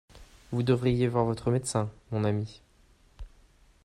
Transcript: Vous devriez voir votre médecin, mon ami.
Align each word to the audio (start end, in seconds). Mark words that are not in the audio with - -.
Vous 0.51 0.63
devriez 0.63 1.07
voir 1.07 1.25
votre 1.25 1.51
médecin, 1.51 1.87
mon 2.09 2.23
ami. 2.23 2.63